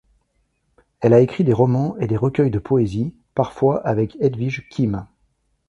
[1.01, 5.05] Elle a écrit des romans et des recueils de poésie, parfois avec Hedwig Kym.